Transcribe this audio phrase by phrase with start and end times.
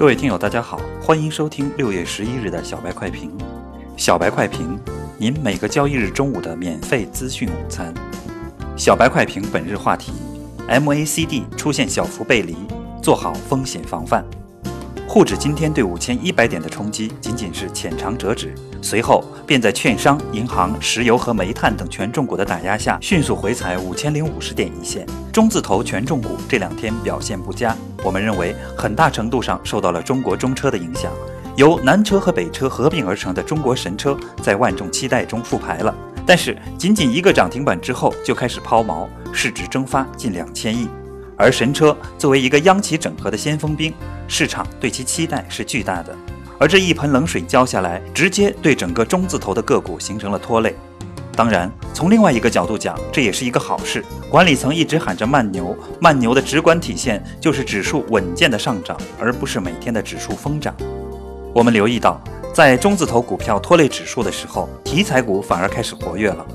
[0.00, 3.30] 各位听友，大家好，欢迎收听六月十一日的小白快评。
[3.98, 4.80] 小白快评，
[5.18, 7.92] 您每个交易日中午的免费资讯午餐。
[8.78, 10.10] 小白快评本日话题
[10.66, 12.56] ：MACD 出现小幅背离，
[13.02, 14.24] 做好风险防范。
[15.12, 25.04] 沪指今天对五千一百点的冲击仅仅是浅尝辄止，随后便在券商、银行、石油和煤炭等权重股的打压下，迅速回踩五千零五十点一线。
[25.32, 31.10] 中字头权重股这两天表现不佳，我们认为很大程度上受到了中国中车的影响。
[31.56, 35.92] 由南车和北车合并而成的中国神车，在万众期待中复牌了，
[36.24, 40.88] 但是仅仅一个涨停板之后就开始抛锚，市值蒸发近两千亿。
[41.40, 43.94] 而神车作为一个央企整合的先锋兵，
[44.28, 46.14] 市场对其期待是巨大的。
[46.58, 50.76] 而这一盆冷水浇下来，直接对整个中字头的个股形成了拖累。
[51.34, 54.04] 当然，从另外一个角度讲，这也是一个好事。
[54.28, 60.74] 管理层一直喊着慢牛，慢牛的直观体现就是指数稳健的上涨，而不是每天的指数疯涨。
[61.54, 62.20] 我们留意到，
[62.52, 66.46] 在中字头股票拖累指数的时候，题材股反而开始活跃了。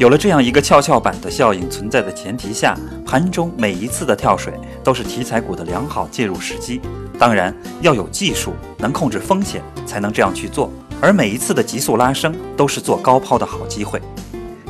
[0.00, 4.50] 有了这样一个跷跷板的效应存在的前提下，盘中每一次的跳水
[4.82, 6.80] 都是题材股的良好介入时机。
[7.18, 10.72] 当然要有技术，能控制风险，才能这样去做。
[11.02, 14.00] 而每一次的急速拉升都是做高抛的好机会。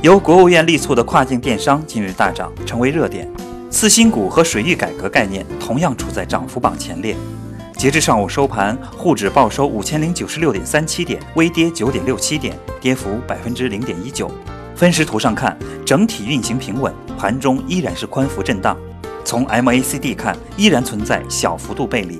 [0.02, 3.30] 由国务院力促的跨境电商今日大涨，成为热点。
[3.70, 7.14] 次新股和水域改革概念同样处在涨幅榜前列。
[7.76, 14.28] 截至上午收盘，沪指报收五千零九十六点三七点，微跌九点六七点，跌幅百分之零点一九。
[14.80, 18.74] 分时图上看，整体运行平稳，盘中依然是宽幅震荡。
[19.26, 22.18] 从 MACD 看，依然存在小幅度背离。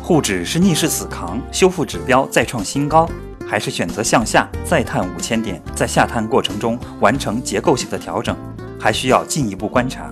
[0.00, 3.10] 沪指是逆势死扛，修复指标再创新高，
[3.48, 8.36] 还是选择向下再探五千点，在下探过程中完成结构性的调整，
[8.78, 10.08] 还需要进一步观察。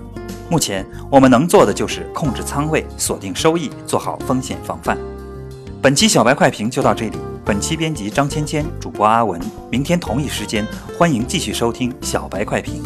[0.49, 4.99] 目前我们能做的就是控制仓位，锁定收益，做好风险防范。
[5.81, 7.17] 本期小白快评就到这里。
[7.45, 9.41] 本期编辑张芊芊，主播阿文。
[9.71, 10.67] 明天同一时间，
[10.97, 12.83] 欢迎继续收听小白快评。